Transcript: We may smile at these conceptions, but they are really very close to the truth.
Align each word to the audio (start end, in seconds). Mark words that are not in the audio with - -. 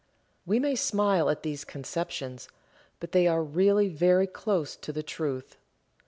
We 0.47 0.57
may 0.57 0.73
smile 0.73 1.29
at 1.29 1.43
these 1.43 1.63
conceptions, 1.63 2.47
but 2.99 3.11
they 3.11 3.27
are 3.27 3.43
really 3.43 3.87
very 3.87 4.25
close 4.25 4.75
to 4.77 4.91
the 4.91 5.03
truth. 5.03 5.57